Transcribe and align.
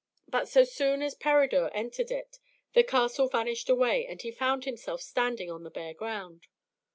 But 0.27 0.47
so 0.49 0.63
soon 0.63 1.03
as 1.03 1.13
Peredur 1.13 1.65
had 1.65 1.75
entered 1.75 2.09
it, 2.09 2.39
the 2.73 2.81
castle 2.83 3.27
vanished 3.27 3.69
away, 3.69 4.07
and 4.07 4.19
he 4.19 4.31
found 4.31 4.65
himself 4.65 5.03
standing 5.03 5.51
on 5.51 5.61
the 5.61 5.69
bare 5.69 5.93
ground. 5.93 6.47